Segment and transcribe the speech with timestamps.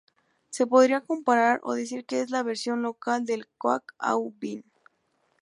[0.49, 4.63] Se podría comparar o decir que es la versión local del Coq-au-vin.